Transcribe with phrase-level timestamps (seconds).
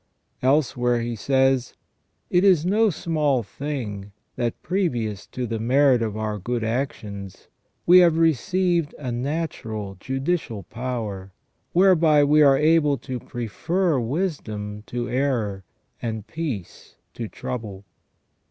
[0.27, 1.75] * Elsewhere he says:"
[2.31, 7.49] It is no small thing that, previous to the merit of our good actions,
[7.85, 11.33] we have received a natural judicial power,
[11.73, 15.63] whereby we are able to prefer wisdom to error,
[16.01, 17.85] and peace to trouble